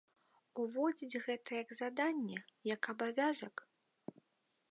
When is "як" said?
1.63-1.69, 2.73-2.81